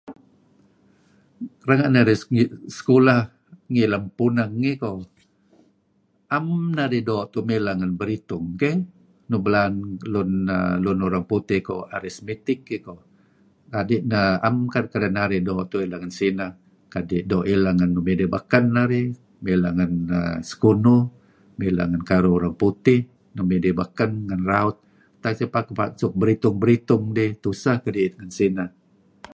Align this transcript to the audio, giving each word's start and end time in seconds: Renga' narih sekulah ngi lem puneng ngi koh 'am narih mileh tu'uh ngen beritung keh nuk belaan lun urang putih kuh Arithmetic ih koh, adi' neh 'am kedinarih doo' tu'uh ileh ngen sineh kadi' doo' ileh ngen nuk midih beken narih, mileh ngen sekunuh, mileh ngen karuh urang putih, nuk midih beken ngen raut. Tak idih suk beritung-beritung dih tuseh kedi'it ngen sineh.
Renga' 1.67 1.91
narih 1.95 2.19
sekulah 2.77 3.19
ngi 3.71 3.85
lem 3.91 4.05
puneng 4.17 4.51
ngi 4.61 4.73
koh 4.81 4.95
'am 6.35 6.45
narih 6.77 7.03
mileh 7.07 7.29
tu'uh 7.33 7.75
ngen 7.77 7.91
beritung 8.01 8.45
keh 8.61 8.75
nuk 9.29 9.41
belaan 9.45 9.73
lun 10.83 10.99
urang 11.07 11.25
putih 11.31 11.59
kuh 11.69 11.83
Arithmetic 11.97 12.59
ih 12.75 12.81
koh, 12.87 12.99
adi' 13.79 14.05
neh 14.11 14.27
'am 14.45 14.55
kedinarih 14.73 15.41
doo' 15.47 15.63
tu'uh 15.71 15.85
ileh 15.85 15.99
ngen 15.99 16.13
sineh 16.19 16.51
kadi' 16.93 17.25
doo' 17.31 17.47
ileh 17.53 17.73
ngen 17.77 17.89
nuk 17.95 18.05
midih 18.07 18.29
beken 18.35 18.65
narih, 18.77 19.07
mileh 19.45 19.71
ngen 19.77 19.93
sekunuh, 20.49 21.03
mileh 21.59 21.85
ngen 21.89 22.03
karuh 22.09 22.33
urang 22.37 22.55
putih, 22.61 22.99
nuk 23.35 23.47
midih 23.51 23.73
beken 23.81 24.11
ngen 24.27 24.41
raut. 24.51 24.77
Tak 25.21 25.31
idih 25.37 25.93
suk 26.01 26.13
beritung-beritung 26.21 27.03
dih 27.17 27.31
tuseh 27.43 27.77
kedi'it 27.85 28.13
ngen 28.17 28.31
sineh. 28.37 28.69